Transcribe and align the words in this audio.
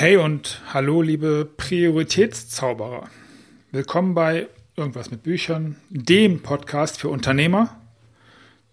Hey 0.00 0.16
und 0.16 0.60
hallo, 0.72 1.02
liebe 1.02 1.44
Prioritätszauberer. 1.44 3.08
Willkommen 3.72 4.14
bei 4.14 4.46
Irgendwas 4.76 5.10
mit 5.10 5.24
Büchern, 5.24 5.74
dem 5.90 6.40
Podcast 6.40 7.00
für 7.00 7.08
Unternehmer, 7.08 7.80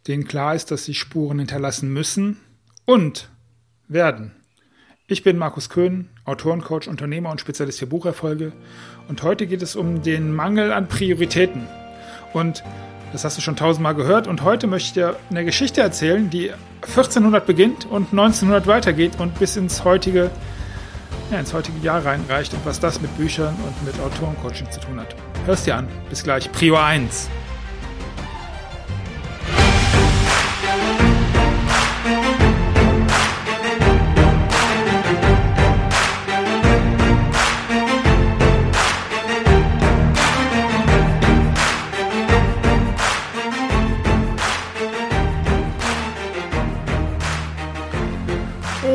denen 0.07 0.27
klar 0.27 0.53
ist, 0.53 0.69
dass 0.69 0.85
sie 0.85 0.93
Spuren 0.93 1.39
hinterlassen 1.39 1.91
müssen 1.91 2.37
und 2.85 3.31
werden. 3.87 4.33
Ich 5.07 5.23
bin 5.23 5.39
Markus 5.39 5.69
Köhn, 5.69 6.09
Autorencoach, 6.25 6.87
Unternehmer 6.87 7.31
und 7.31 7.41
Spezialist 7.41 7.79
für 7.79 7.87
Bucherfolge. 7.87 8.53
Und 9.07 9.23
heute 9.23 9.47
geht 9.47 9.63
es 9.63 9.75
um 9.75 10.03
den 10.03 10.31
Mangel 10.31 10.71
an 10.71 10.87
Prioritäten. 10.87 11.65
Und 12.33 12.63
das 13.13 13.25
hast 13.25 13.35
du 13.35 13.41
schon 13.41 13.55
tausendmal 13.55 13.95
gehört. 13.95 14.27
Und 14.27 14.43
heute 14.43 14.67
möchte 14.67 14.89
ich 14.89 14.93
dir 14.93 15.15
eine 15.31 15.43
Geschichte 15.43 15.81
erzählen, 15.81 16.29
die 16.29 16.51
1400 16.81 17.47
beginnt 17.47 17.85
und 17.85 18.11
1900 18.11 18.67
weitergeht 18.67 19.13
und 19.19 19.39
bis 19.39 19.57
ins 19.57 19.83
heutige 19.83 20.29
ja, 21.31 21.39
ins 21.39 21.53
heutige 21.53 21.79
Jahr 21.79 22.05
reinreicht 22.05 22.53
und 22.53 22.65
was 22.65 22.79
das 22.79 23.01
mit 23.01 23.15
Büchern 23.17 23.55
und 23.55 23.85
mit 23.85 23.99
Autorencoaching 23.99 24.69
zu 24.71 24.79
tun 24.79 24.99
hat. 24.99 25.15
Hörst 25.45 25.65
dir 25.65 25.75
an. 25.75 25.87
Bis 26.09 26.23
gleich. 26.23 26.51
Prio 26.51 26.75
1. 26.75 27.29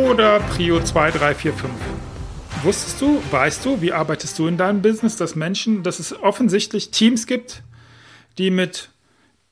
Oder 0.09 0.41
Prio 0.41 0.81
2, 0.81 1.11
3, 1.13 1.35
4, 1.35 1.53
5. 1.53 1.73
Wusstest 2.63 3.01
du, 3.01 3.23
weißt 3.31 3.65
du, 3.65 3.81
wie 3.81 3.93
arbeitest 3.93 4.39
du 4.39 4.47
in 4.47 4.59
deinem 4.59 4.83
Business, 4.83 5.17
dass 5.17 5.35
Menschen, 5.35 5.83
dass 5.83 5.99
es 5.99 6.13
offensichtlich 6.13 6.91
Teams 6.91 7.27
gibt, 7.27 7.63
die 8.37 8.51
mit 8.51 8.91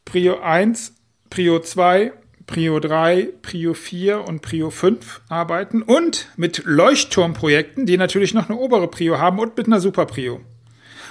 Prio 0.05 0.41
1, 0.41 0.93
Prio 1.31 1.59
2, 1.59 2.13
Prio 2.47 2.79
3, 2.81 3.31
Prio 3.41 3.73
4 3.73 4.29
und 4.29 4.43
Prio 4.43 4.69
5 4.69 5.23
arbeiten 5.31 5.81
und 5.81 6.29
mit 6.37 6.63
Leuchtturmprojekten, 6.67 7.87
die 7.87 7.97
natürlich 7.97 8.35
noch 8.35 8.51
eine 8.51 8.59
obere 8.59 8.89
Prio 8.89 9.19
haben 9.19 9.39
und 9.39 9.57
mit 9.57 9.67
einer 9.67 9.81
Super 9.81 10.05
Prio. 10.05 10.43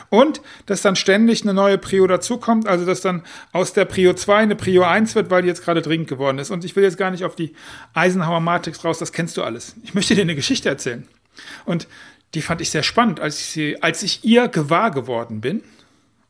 Und 0.10 0.42
dass 0.68 0.84
dann 0.84 0.96
ständig 0.96 1.42
eine 1.42 1.56
neue 1.56 1.80
Prio 1.80 2.06
dazukommt, 2.06 2.68
also 2.68 2.86
dass 2.86 3.02
dann 3.02 3.24
aus 3.54 3.74
der 3.74 3.86
Prio 3.86 4.14
2 4.14 4.38
eine 4.38 4.56
Prio 4.56 4.84
1 4.84 5.16
wird, 5.16 5.32
weil 5.32 5.42
die 5.42 5.48
jetzt 5.48 5.64
gerade 5.64 5.82
dringend 5.82 6.08
geworden 6.08 6.38
ist. 6.38 6.52
Und 6.52 6.64
ich 6.64 6.76
will 6.76 6.84
jetzt 6.84 6.98
gar 6.98 7.10
nicht 7.10 7.26
auf 7.26 7.36
die 7.36 7.54
Eisenhower 7.96 8.40
Matrix 8.40 8.86
raus, 8.86 9.00
das 9.00 9.12
kennst 9.12 9.36
du 9.36 9.42
alles. 9.42 9.76
Ich 9.84 9.96
möchte 9.96 10.14
dir 10.14 10.22
eine 10.22 10.36
Geschichte 10.36 10.70
erzählen. 10.70 11.08
Und 11.66 11.88
die 12.34 12.42
fand 12.42 12.62
ich 12.62 12.70
sehr 12.70 12.84
spannend, 12.84 13.20
als 13.20 13.40
ich, 13.40 13.46
sie, 13.48 13.82
als 13.82 14.04
ich 14.04 14.24
ihr 14.24 14.48
gewahr 14.48 14.92
geworden 14.92 15.42
bin. 15.42 15.64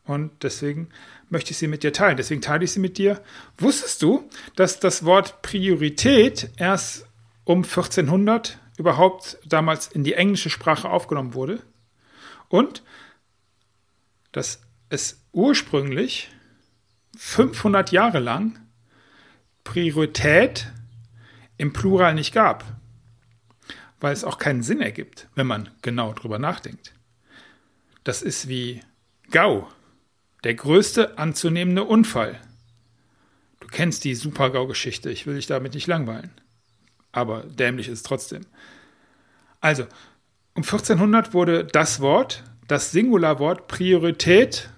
Und 0.06 0.32
deswegen 0.44 0.90
möchte 1.30 1.52
ich 1.52 1.58
sie 1.58 1.68
mit 1.68 1.84
dir 1.84 1.94
teilen. 1.94 2.18
Deswegen 2.18 2.42
teile 2.42 2.64
ich 2.64 2.72
sie 2.72 2.80
mit 2.80 2.98
dir. 2.98 3.22
Wusstest 3.58 4.02
du, 4.02 4.30
dass 4.56 4.80
das 4.80 5.06
Wort 5.06 5.42
Priorität 5.42 6.52
erst 6.58 7.06
um 7.44 7.64
1400 7.64 8.60
überhaupt 8.78 9.38
damals 9.46 9.88
in 9.88 10.04
die 10.04 10.14
englische 10.14 10.50
Sprache 10.50 10.90
aufgenommen 10.90 11.34
wurde? 11.34 11.62
Und 12.48 12.84
dass 14.32 14.62
es 14.90 15.22
ursprünglich 15.34 16.30
500 17.18 17.92
Jahre 17.92 18.20
lang 18.20 18.60
Priorität 19.64 20.72
im 21.58 21.74
Plural 21.74 22.14
nicht 22.14 22.34
gab 22.34 22.64
weil 24.00 24.14
es 24.14 24.24
auch 24.24 24.38
keinen 24.38 24.64
Sinn 24.64 24.82
ergibt, 24.82 25.28
wenn 25.36 25.48
man 25.48 25.70
genau 25.82 26.14
drüber 26.14 26.40
nachdenkt. 26.40 26.94
Das 28.04 28.22
ist 28.22 28.48
wie 28.48 28.82
GAU, 29.32 29.68
der 30.44 30.56
größte 30.56 31.18
anzunehmende 31.18 31.84
Unfall. 31.84 32.40
Du 33.60 33.68
kennst 33.68 34.04
die 34.04 34.16
Super-GAU-Geschichte, 34.16 35.10
ich 35.10 35.26
will 35.26 35.36
dich 35.36 35.48
damit 35.48 35.74
nicht 35.74 35.88
langweilen. 35.88 36.32
Aber 37.12 37.44
dämlich 37.44 37.88
ist 37.88 38.00
es 38.00 38.04
trotzdem. 38.04 38.46
Also, 39.60 39.84
um 40.54 40.64
1400 40.64 41.34
wurde 41.34 41.66
das 41.66 42.00
Wort, 42.00 42.44
das 42.68 42.92
Singularwort 42.92 43.68
Priorität 43.68 44.70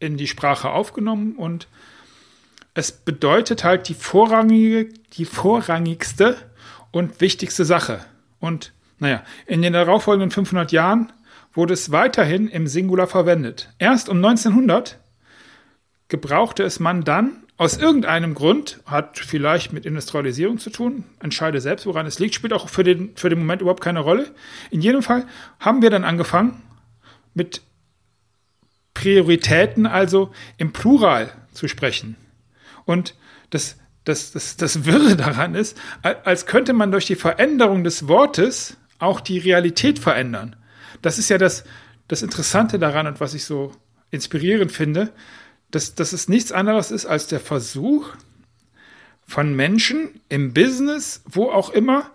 in 0.00 0.16
die 0.16 0.26
Sprache 0.26 0.70
aufgenommen 0.70 1.36
und 1.36 1.68
es 2.74 2.90
bedeutet 2.90 3.64
halt 3.64 3.88
die 3.88 3.94
vorrangige, 3.94 4.88
die 5.12 5.24
vorrangigste 5.24 6.36
und 6.90 7.20
wichtigste 7.20 7.64
Sache. 7.64 8.04
Und 8.42 8.72
naja, 8.98 9.22
in 9.46 9.62
den 9.62 9.72
darauffolgenden 9.72 10.32
500 10.32 10.72
Jahren 10.72 11.12
wurde 11.54 11.74
es 11.74 11.92
weiterhin 11.92 12.48
im 12.48 12.66
Singular 12.66 13.06
verwendet. 13.06 13.72
Erst 13.78 14.08
um 14.08 14.16
1900 14.16 14.98
gebrauchte 16.08 16.64
es 16.64 16.80
man 16.80 17.04
dann 17.04 17.44
aus 17.56 17.76
irgendeinem 17.76 18.34
Grund, 18.34 18.80
hat 18.84 19.20
vielleicht 19.20 19.72
mit 19.72 19.86
Industrialisierung 19.86 20.58
zu 20.58 20.70
tun, 20.70 21.04
entscheide 21.20 21.60
selbst, 21.60 21.86
woran 21.86 22.04
es 22.06 22.18
liegt, 22.18 22.34
spielt 22.34 22.52
auch 22.52 22.68
für 22.68 22.82
den, 22.82 23.12
für 23.14 23.28
den 23.28 23.38
Moment 23.38 23.62
überhaupt 23.62 23.82
keine 23.82 24.00
Rolle. 24.00 24.34
In 24.72 24.80
jedem 24.80 25.02
Fall 25.02 25.24
haben 25.60 25.80
wir 25.80 25.90
dann 25.90 26.02
angefangen 26.02 26.60
mit 27.34 27.62
Prioritäten, 28.92 29.86
also 29.86 30.32
im 30.56 30.72
Plural 30.72 31.30
zu 31.52 31.68
sprechen. 31.68 32.16
Und 32.86 33.14
das 33.50 33.76
das, 34.04 34.32
das, 34.32 34.56
das 34.56 34.84
Wirre 34.84 35.16
daran 35.16 35.54
ist, 35.54 35.76
als 36.02 36.46
könnte 36.46 36.72
man 36.72 36.90
durch 36.90 37.06
die 37.06 37.16
Veränderung 37.16 37.84
des 37.84 38.08
Wortes 38.08 38.76
auch 38.98 39.20
die 39.20 39.38
Realität 39.38 39.98
verändern. 39.98 40.56
Das 41.02 41.18
ist 41.18 41.28
ja 41.28 41.38
das, 41.38 41.64
das 42.08 42.22
Interessante 42.22 42.78
daran 42.78 43.06
und 43.06 43.20
was 43.20 43.34
ich 43.34 43.44
so 43.44 43.72
inspirierend 44.10 44.72
finde, 44.72 45.12
dass, 45.70 45.94
dass 45.94 46.12
es 46.12 46.28
nichts 46.28 46.52
anderes 46.52 46.90
ist 46.90 47.06
als 47.06 47.26
der 47.26 47.40
Versuch 47.40 48.10
von 49.26 49.54
Menschen 49.54 50.20
im 50.28 50.52
Business, 50.52 51.22
wo 51.26 51.50
auch 51.50 51.70
immer, 51.70 52.10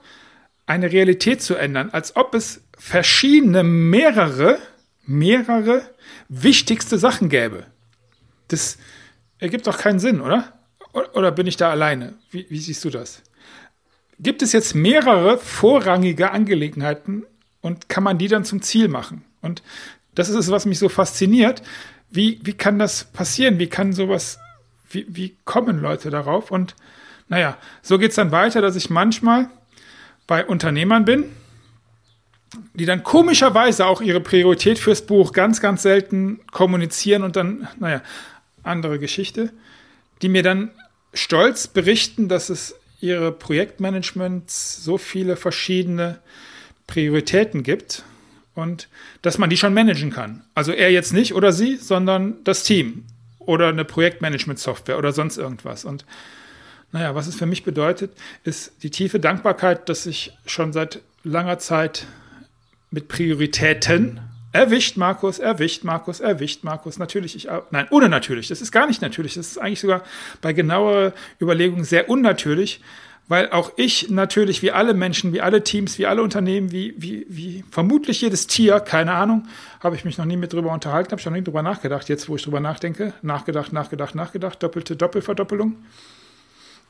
eine 0.65 0.91
Realität 0.91 1.41
zu 1.41 1.55
ändern, 1.55 1.89
als 1.91 2.15
ob 2.15 2.35
es 2.35 2.61
verschiedene, 2.77 3.63
mehrere, 3.63 4.59
mehrere 5.05 5.81
wichtigste 6.27 6.97
Sachen 6.97 7.29
gäbe. 7.29 7.65
Das 8.49 8.77
ergibt 9.39 9.65
doch 9.65 9.77
keinen 9.77 9.99
Sinn, 9.99 10.21
oder? 10.21 10.56
Oder 11.13 11.31
bin 11.31 11.47
ich 11.47 11.57
da 11.57 11.69
alleine? 11.69 12.15
Wie, 12.31 12.45
wie 12.49 12.59
siehst 12.59 12.83
du 12.85 12.89
das? 12.89 13.21
Gibt 14.19 14.41
es 14.41 14.51
jetzt 14.51 14.73
mehrere 14.73 15.37
vorrangige 15.37 16.31
Angelegenheiten 16.31 17.23
und 17.61 17.87
kann 17.89 18.03
man 18.03 18.17
die 18.17 18.27
dann 18.27 18.45
zum 18.45 18.61
Ziel 18.61 18.87
machen? 18.87 19.23
Und 19.41 19.61
das 20.15 20.29
ist 20.29 20.35
es, 20.35 20.51
was 20.51 20.65
mich 20.65 20.79
so 20.79 20.89
fasziniert. 20.89 21.61
Wie, 22.09 22.39
wie 22.43 22.53
kann 22.53 22.79
das 22.79 23.03
passieren? 23.03 23.59
Wie 23.59 23.67
kann 23.67 23.93
sowas, 23.93 24.39
wie, 24.89 25.05
wie 25.09 25.35
kommen 25.45 25.79
Leute 25.81 26.09
darauf? 26.09 26.49
Und 26.49 26.75
naja, 27.29 27.57
so 27.83 27.99
geht 27.99 28.09
es 28.09 28.15
dann 28.15 28.31
weiter, 28.31 28.61
dass 28.61 28.75
ich 28.75 28.89
manchmal 28.89 29.49
bei 30.25 30.45
Unternehmern 30.45 31.05
bin, 31.05 31.25
die 32.73 32.85
dann 32.85 33.03
komischerweise 33.03 33.85
auch 33.85 34.01
ihre 34.01 34.21
Priorität 34.21 34.79
fürs 34.79 35.05
Buch 35.05 35.33
ganz, 35.33 35.61
ganz 35.61 35.83
selten 35.83 36.39
kommunizieren 36.51 37.23
und 37.23 37.35
dann, 37.35 37.67
naja, 37.79 38.01
andere 38.63 38.97
Geschichte, 38.97 39.51
die 40.21 40.29
mir 40.29 40.43
dann 40.43 40.71
stolz 41.13 41.67
berichten, 41.67 42.27
dass 42.27 42.49
es 42.49 42.75
ihre 42.99 43.31
Projektmanagement 43.31 44.49
so 44.49 44.97
viele 44.97 45.35
verschiedene 45.35 46.19
Prioritäten 46.87 47.63
gibt 47.63 48.03
und 48.55 48.87
dass 49.21 49.37
man 49.37 49.49
die 49.49 49.57
schon 49.57 49.73
managen 49.73 50.11
kann. 50.11 50.43
Also 50.55 50.71
er 50.71 50.91
jetzt 50.91 51.13
nicht 51.13 51.33
oder 51.35 51.51
sie, 51.51 51.75
sondern 51.75 52.43
das 52.43 52.63
Team 52.63 53.05
oder 53.39 53.69
eine 53.69 53.85
Projektmanagement-Software 53.85 54.97
oder 54.97 55.11
sonst 55.11 55.37
irgendwas. 55.37 55.85
Und 55.85 56.05
naja, 56.91 57.15
was 57.15 57.27
es 57.27 57.35
für 57.35 57.45
mich 57.45 57.63
bedeutet, 57.63 58.11
ist 58.43 58.83
die 58.83 58.89
tiefe 58.89 59.19
Dankbarkeit, 59.19 59.89
dass 59.89 60.05
ich 60.05 60.33
schon 60.45 60.73
seit 60.73 61.01
langer 61.23 61.59
Zeit 61.59 62.07
mit 62.89 63.07
Prioritäten 63.09 64.21
Erwischt, 64.57 64.97
Markus, 64.97 65.37
erwischt, 65.37 65.83
Markus, 65.83 66.19
erwischt, 66.19 66.63
Markus. 66.63 66.97
Natürlich, 66.97 67.35
ich, 67.35 67.47
nein, 67.69 67.85
ohne 67.91 68.09
natürlich. 68.09 68.47
Das 68.47 68.59
ist 68.59 68.71
gar 68.71 68.87
nicht 68.87 69.03
natürlich. 69.03 69.35
Das 69.35 69.45
ist 69.45 69.57
eigentlich 69.59 69.79
sogar 69.79 70.01
bei 70.41 70.51
genauer 70.51 71.13
Überlegung 71.39 71.83
sehr 71.83 72.09
unnatürlich, 72.09 72.81
weil 73.27 73.51
auch 73.51 73.71
ich 73.75 74.09
natürlich, 74.09 74.63
wie 74.63 74.71
alle 74.71 74.95
Menschen, 74.95 75.31
wie 75.31 75.41
alle 75.41 75.63
Teams, 75.63 75.99
wie 75.99 76.07
alle 76.07 76.23
Unternehmen, 76.23 76.71
wie, 76.71 76.95
wie, 76.97 77.27
wie 77.29 77.63
vermutlich 77.69 78.21
jedes 78.21 78.47
Tier, 78.47 78.79
keine 78.79 79.13
Ahnung, 79.13 79.47
habe 79.79 79.95
ich 79.95 80.05
mich 80.05 80.17
noch 80.17 80.25
nie 80.25 80.37
mit 80.37 80.53
drüber 80.53 80.71
unterhalten, 80.71 81.11
habe 81.11 81.19
ich 81.19 81.25
noch 81.27 81.33
nie 81.33 81.43
drüber 81.43 81.61
nachgedacht. 81.61 82.09
Jetzt, 82.09 82.27
wo 82.27 82.35
ich 82.35 82.41
drüber 82.41 82.59
nachdenke, 82.59 83.13
nachgedacht, 83.21 83.73
nachgedacht, 83.73 84.15
nachgedacht, 84.15 84.63
doppelte 84.63 84.95
Doppelverdoppelung. 84.95 85.75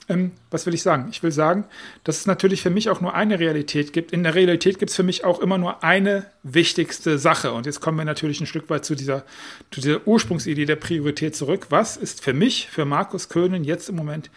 Ähm, 0.09 0.31
was 0.51 0.65
will 0.65 0.73
ich 0.73 0.81
sagen? 0.81 1.07
Ich 1.11 1.21
will 1.21 1.31
sagen, 1.31 1.65
dass 2.03 2.19
es 2.19 2.25
natürlich 2.25 2.61
für 2.61 2.69
mich 2.69 2.89
auch 2.89 3.01
nur 3.01 3.13
eine 3.13 3.39
Realität 3.39 3.91
gibt. 3.91 4.13
In 4.13 4.23
der 4.23 4.35
Realität 4.35 4.79
gibt 4.79 4.89
es 4.89 4.95
für 4.95 5.03
mich 5.03 5.25
auch 5.25 5.39
immer 5.39 5.57
nur 5.57 5.83
eine 5.83 6.25
wichtigste 6.43 7.19
Sache. 7.19 7.51
Und 7.51 7.65
jetzt 7.65 7.81
kommen 7.81 7.97
wir 7.97 8.05
natürlich 8.05 8.39
ein 8.39 8.47
Stück 8.47 8.69
weit 8.69 8.85
zu 8.85 8.95
dieser, 8.95 9.25
zu 9.71 9.81
dieser 9.81 10.07
Ursprungsidee 10.07 10.65
der 10.65 10.77
Priorität 10.77 11.35
zurück. 11.35 11.67
Was 11.69 11.97
ist 11.97 12.23
für 12.23 12.33
mich, 12.33 12.69
für 12.69 12.85
Markus 12.85 13.27
Köhnen 13.27 13.65
jetzt 13.65 13.89
im 13.89 13.95
Moment 13.95 14.29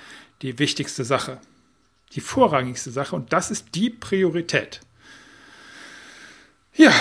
die 0.42 0.58
wichtigste 0.58 1.04
Sache? 1.04 1.38
Die 2.14 2.20
vorrangigste 2.20 2.90
Sache. 2.90 3.14
Und 3.14 3.32
das 3.32 3.52
ist 3.52 3.74
die 3.76 3.90
Priorität. 3.90 4.80
Ja, 6.74 6.92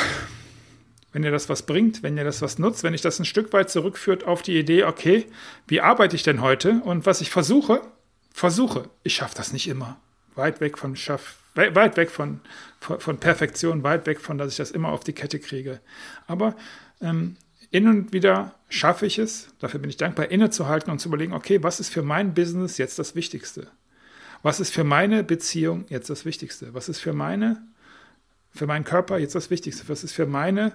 wenn 1.11 1.23
ihr 1.23 1.31
das 1.31 1.49
was 1.49 1.63
bringt, 1.63 2.03
wenn 2.03 2.17
ihr 2.17 2.23
das 2.23 2.43
was 2.43 2.59
nutzt, 2.59 2.83
wenn 2.83 2.93
ich 2.93 3.01
das 3.01 3.17
ein 3.17 3.25
Stück 3.25 3.51
weit 3.51 3.71
zurückführt 3.71 4.25
auf 4.25 4.43
die 4.43 4.59
Idee, 4.59 4.83
okay, 4.83 5.25
wie 5.67 5.81
arbeite 5.81 6.15
ich 6.15 6.21
denn 6.21 6.41
heute 6.41 6.81
und 6.83 7.07
was 7.07 7.21
ich 7.21 7.31
versuche, 7.31 7.81
versuche, 8.39 8.89
ich 9.03 9.15
schaffe 9.15 9.35
das 9.35 9.51
nicht 9.51 9.67
immer. 9.67 9.97
Weit 10.35 10.61
weg 10.61 10.77
von 10.77 10.95
Schaff, 10.95 11.39
weit 11.55 11.97
weg 11.97 12.09
von, 12.09 12.39
von, 12.79 12.99
von, 13.01 13.17
Perfektion, 13.17 13.83
weit 13.83 14.05
weg 14.05 14.21
von, 14.21 14.37
dass 14.37 14.51
ich 14.51 14.57
das 14.57 14.71
immer 14.71 14.89
auf 14.89 15.03
die 15.03 15.11
Kette 15.11 15.39
kriege. 15.39 15.81
Aber 16.25 16.55
ähm, 17.01 17.35
in 17.69 17.87
und 17.89 18.13
wieder 18.13 18.55
schaffe 18.69 19.05
ich 19.05 19.19
es, 19.19 19.49
dafür 19.59 19.81
bin 19.81 19.89
ich 19.89 19.97
dankbar, 19.97 20.31
innezuhalten 20.31 20.89
und 20.89 20.99
zu 20.99 21.09
überlegen, 21.09 21.33
okay, 21.33 21.61
was 21.63 21.81
ist 21.81 21.89
für 21.89 22.01
mein 22.01 22.33
Business 22.33 22.77
jetzt 22.77 22.97
das 22.97 23.13
Wichtigste? 23.13 23.67
Was 24.41 24.61
ist 24.61 24.73
für 24.73 24.85
meine 24.85 25.25
Beziehung 25.25 25.83
jetzt 25.89 26.09
das 26.09 26.23
Wichtigste? 26.23 26.73
Was 26.73 26.87
ist 26.87 27.01
für 27.01 27.11
meine, 27.11 27.61
für 28.55 28.67
meinen 28.67 28.85
Körper 28.85 29.17
jetzt 29.17 29.35
das 29.35 29.49
Wichtigste? 29.49 29.89
Was 29.89 30.05
ist 30.05 30.13
für 30.13 30.25
meine 30.25 30.71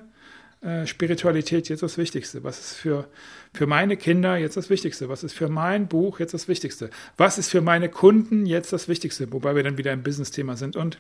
äh, 0.64 0.87
Spiritualität 0.87 1.69
jetzt 1.69 1.82
das 1.82 1.99
Wichtigste? 1.99 2.43
Was 2.43 2.58
ist 2.58 2.75
für, 2.75 3.06
für 3.52 3.66
meine 3.66 3.99
Kinder 3.99 4.37
jetzt 4.37 4.56
das 4.56 4.70
Wichtigste? 4.70 5.11
Was 5.11 5.22
ist 5.22 5.34
für 5.34 5.49
mein 5.49 5.88
Buch 5.88 6.20
jetzt 6.20 6.32
das 6.32 6.49
Wichtigste? 6.49 6.88
Was 7.19 7.37
ist 7.37 7.50
für 7.50 7.61
meine 7.61 7.90
Kunden 7.90 8.46
jetzt 8.46 8.72
das 8.72 8.88
Wichtigste? 8.88 9.31
Wobei 9.32 9.55
wir 9.55 9.62
dann 9.62 9.76
wieder 9.76 9.93
im 9.93 10.02
Business-Thema 10.02 10.56
sind. 10.56 10.75
Und 10.76 10.99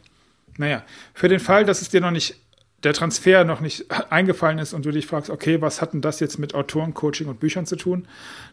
naja, 0.58 0.84
für 1.14 1.28
den 1.28 1.40
Fall, 1.40 1.64
dass 1.64 1.80
es 1.80 1.88
dir 1.88 2.02
noch 2.02 2.10
nicht, 2.10 2.36
der 2.82 2.92
Transfer 2.92 3.44
noch 3.44 3.60
nicht 3.60 3.86
eingefallen 4.10 4.58
ist 4.58 4.74
und 4.74 4.84
du 4.84 4.90
dich 4.90 5.06
fragst, 5.06 5.30
okay, 5.30 5.62
was 5.62 5.80
hat 5.80 5.94
denn 5.94 6.02
das 6.02 6.20
jetzt 6.20 6.38
mit 6.38 6.54
Autoren, 6.54 6.92
Coaching 6.92 7.28
und 7.28 7.40
Büchern 7.40 7.64
zu 7.64 7.76
tun? 7.76 8.06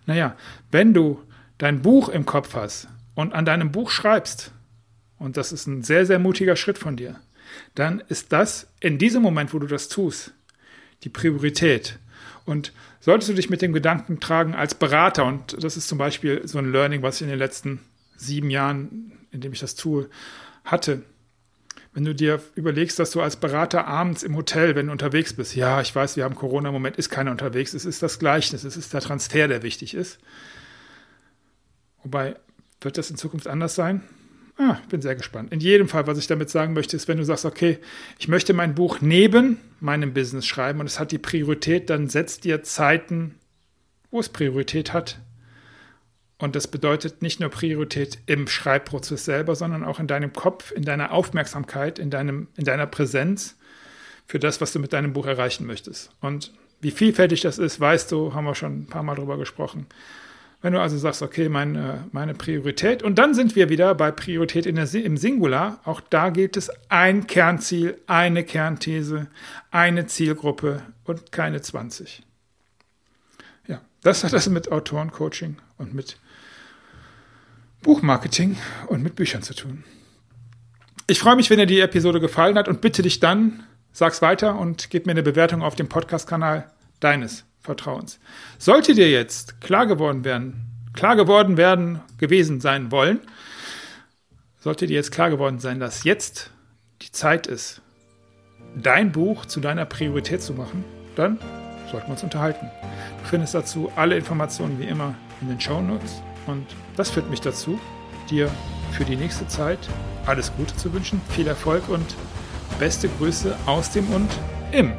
Naja, 0.05 0.37
wenn 0.71 0.93
du 0.93 1.21
dein 1.57 1.81
Buch 1.81 2.07
im 2.07 2.25
Kopf 2.25 2.55
hast 2.55 2.87
und 3.15 3.33
an 3.33 3.43
deinem 3.43 3.73
Buch 3.73 3.89
schreibst, 3.89 4.53
und 5.19 5.35
das 5.35 5.51
ist 5.51 5.67
ein 5.67 5.83
sehr, 5.83 6.05
sehr 6.05 6.19
mutiger 6.19 6.55
Schritt 6.55 6.77
von 6.77 6.95
dir, 6.95 7.19
dann 7.75 8.01
ist 8.07 8.31
das 8.31 8.67
in 8.79 8.97
diesem 8.97 9.21
Moment, 9.21 9.53
wo 9.53 9.59
du 9.59 9.67
das 9.67 9.89
tust, 9.89 10.33
die 11.03 11.09
Priorität. 11.09 11.99
Und 12.45 12.73
solltest 12.99 13.29
du 13.29 13.33
dich 13.33 13.49
mit 13.49 13.61
dem 13.61 13.73
Gedanken 13.73 14.19
tragen 14.19 14.55
als 14.55 14.75
Berater, 14.75 15.25
und 15.25 15.63
das 15.63 15.77
ist 15.77 15.87
zum 15.87 15.97
Beispiel 15.97 16.47
so 16.47 16.57
ein 16.57 16.71
Learning, 16.71 17.01
was 17.01 17.17
ich 17.17 17.23
in 17.23 17.29
den 17.29 17.39
letzten 17.39 17.79
sieben 18.15 18.49
Jahren, 18.49 19.13
in 19.31 19.41
dem 19.41 19.53
ich 19.53 19.59
das 19.59 19.75
tue, 19.75 20.09
hatte. 20.63 21.03
Wenn 21.93 22.05
du 22.05 22.15
dir 22.15 22.41
überlegst, 22.55 22.99
dass 22.99 23.11
du 23.11 23.21
als 23.21 23.35
Berater 23.35 23.85
abends 23.85 24.23
im 24.23 24.35
Hotel, 24.37 24.75
wenn 24.75 24.85
du 24.85 24.91
unterwegs 24.93 25.33
bist, 25.33 25.55
ja, 25.55 25.81
ich 25.81 25.93
weiß, 25.93 26.15
wir 26.15 26.23
haben 26.23 26.35
Corona, 26.35 26.69
im 26.69 26.73
Moment 26.73 26.95
ist 26.95 27.09
keiner 27.09 27.31
unterwegs, 27.31 27.73
es 27.73 27.83
ist 27.83 28.01
das 28.01 28.17
Gleichnis, 28.17 28.63
es 28.63 28.77
ist 28.77 28.93
der 28.93 29.01
Transfer, 29.01 29.47
der 29.47 29.61
wichtig 29.63 29.93
ist. 29.93 30.19
Wobei, 32.03 32.35
wird 32.79 32.97
das 32.97 33.09
in 33.09 33.17
Zukunft 33.17 33.47
anders 33.47 33.75
sein? 33.75 34.01
Ah, 34.63 34.79
bin 34.89 35.01
sehr 35.01 35.15
gespannt. 35.15 35.51
In 35.51 35.59
jedem 35.59 35.87
Fall, 35.87 36.05
was 36.05 36.19
ich 36.19 36.27
damit 36.27 36.51
sagen 36.51 36.73
möchte, 36.73 36.95
ist, 36.95 37.07
wenn 37.07 37.17
du 37.17 37.25
sagst, 37.25 37.45
okay, 37.45 37.79
ich 38.19 38.27
möchte 38.27 38.53
mein 38.53 38.75
Buch 38.75 39.01
neben 39.01 39.57
meinem 39.79 40.13
Business 40.13 40.45
schreiben 40.45 40.79
und 40.79 40.85
es 40.85 40.99
hat 40.99 41.11
die 41.11 41.17
Priorität, 41.17 41.89
dann 41.89 42.09
setzt 42.09 42.43
dir 42.43 42.61
Zeiten, 42.61 43.39
wo 44.11 44.19
es 44.19 44.29
Priorität 44.29 44.93
hat. 44.93 45.19
Und 46.37 46.55
das 46.55 46.67
bedeutet 46.67 47.23
nicht 47.23 47.39
nur 47.39 47.49
Priorität 47.49 48.19
im 48.27 48.47
Schreibprozess 48.47 49.25
selber, 49.25 49.55
sondern 49.55 49.83
auch 49.83 49.99
in 49.99 50.05
deinem 50.05 50.31
Kopf, 50.31 50.71
in 50.71 50.83
deiner 50.83 51.11
Aufmerksamkeit, 51.11 51.97
in, 51.97 52.11
deinem, 52.11 52.47
in 52.55 52.65
deiner 52.65 52.85
Präsenz 52.85 53.57
für 54.27 54.37
das, 54.37 54.61
was 54.61 54.73
du 54.73 54.79
mit 54.79 54.93
deinem 54.93 55.13
Buch 55.13 55.25
erreichen 55.25 55.65
möchtest. 55.65 56.11
Und 56.21 56.53
wie 56.81 56.91
vielfältig 56.91 57.41
das 57.41 57.57
ist, 57.57 57.79
weißt 57.79 58.11
du, 58.11 58.35
haben 58.35 58.45
wir 58.45 58.53
schon 58.53 58.81
ein 58.81 58.85
paar 58.85 59.01
Mal 59.01 59.15
drüber 59.15 59.39
gesprochen. 59.39 59.87
Wenn 60.61 60.73
du 60.73 60.79
also 60.79 60.95
sagst, 60.97 61.23
okay, 61.23 61.49
meine, 61.49 62.05
meine 62.11 62.35
Priorität, 62.35 63.01
und 63.01 63.17
dann 63.17 63.33
sind 63.33 63.55
wir 63.55 63.69
wieder 63.69 63.95
bei 63.95 64.11
Priorität 64.11 64.67
in 64.67 64.75
der, 64.75 64.93
im 64.93 65.17
Singular. 65.17 65.79
Auch 65.85 66.01
da 66.01 66.29
gilt 66.29 66.55
es 66.55 66.69
ein 66.89 67.25
Kernziel, 67.25 67.99
eine 68.05 68.43
Kernthese, 68.43 69.27
eine 69.71 70.05
Zielgruppe 70.05 70.83
und 71.03 71.31
keine 71.31 71.61
20. 71.61 72.21
Ja, 73.67 73.81
das 74.03 74.23
hat 74.23 74.33
das 74.33 74.47
mit 74.49 74.71
Autorencoaching 74.71 75.57
und 75.79 75.95
mit 75.95 76.17
Buchmarketing 77.81 78.55
und 78.85 79.01
mit 79.01 79.15
Büchern 79.15 79.41
zu 79.41 79.55
tun. 79.55 79.83
Ich 81.07 81.19
freue 81.19 81.35
mich, 81.35 81.49
wenn 81.49 81.57
dir 81.57 81.65
die 81.65 81.79
Episode 81.79 82.19
gefallen 82.19 82.55
hat 82.55 82.67
und 82.67 82.81
bitte 82.81 83.01
dich 83.01 83.19
dann, 83.19 83.63
sag's 83.91 84.21
weiter 84.21 84.59
und 84.59 84.91
gib 84.91 85.07
mir 85.07 85.13
eine 85.13 85.23
Bewertung 85.23 85.63
auf 85.63 85.75
dem 85.75 85.89
Podcast-Kanal 85.89 86.71
deines 86.99 87.45
Vertrauens. 87.61 88.19
Sollte 88.57 88.93
dir 88.93 89.09
jetzt 89.09 89.61
klar 89.61 89.85
geworden 89.85 90.23
werden, 90.23 90.61
klar 90.93 91.15
geworden 91.15 91.57
werden, 91.57 92.01
gewesen 92.17 92.59
sein 92.59 92.91
wollen, 92.91 93.19
sollte 94.59 94.87
dir 94.87 94.95
jetzt 94.95 95.11
klar 95.11 95.29
geworden 95.29 95.59
sein, 95.59 95.79
dass 95.79 96.03
jetzt 96.03 96.51
die 97.01 97.11
Zeit 97.11 97.47
ist, 97.47 97.81
dein 98.75 99.11
Buch 99.11 99.45
zu 99.45 99.59
deiner 99.59 99.85
Priorität 99.85 100.41
zu 100.41 100.53
machen, 100.53 100.83
dann 101.15 101.39
sollten 101.91 102.07
wir 102.07 102.13
uns 102.13 102.23
unterhalten. 102.23 102.69
Du 103.23 103.29
findest 103.29 103.53
dazu 103.53 103.91
alle 103.95 104.15
Informationen 104.15 104.79
wie 104.79 104.85
immer 104.85 105.15
in 105.41 105.49
den 105.49 105.59
Show 105.59 105.81
Notes 105.81 106.21
und 106.47 106.65
das 106.95 107.09
führt 107.09 107.29
mich 107.29 107.41
dazu, 107.41 107.79
dir 108.29 108.49
für 108.91 109.05
die 109.05 109.15
nächste 109.15 109.47
Zeit 109.47 109.79
alles 110.25 110.51
Gute 110.55 110.75
zu 110.75 110.93
wünschen, 110.93 111.21
viel 111.29 111.47
Erfolg 111.47 111.87
und 111.89 112.15
beste 112.79 113.09
Grüße 113.09 113.55
aus 113.65 113.91
dem 113.91 114.09
und 114.13 114.29
im 114.71 114.93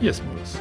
Yes-Modus. 0.00 0.58